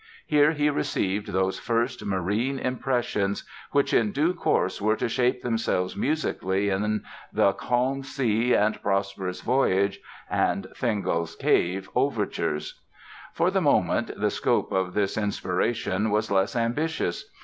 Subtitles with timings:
[0.25, 5.95] Here he received those first marine impressions which in due course were to shape themselves
[5.95, 12.81] musically in the "Calm Sea and Prosperous Voyage" and "Fingal's Cave" Overtures.
[13.35, 17.29] For the moment, the scope of this inspiration was less ambitious.